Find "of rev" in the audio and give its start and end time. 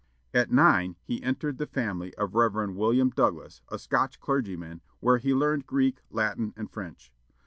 2.15-2.71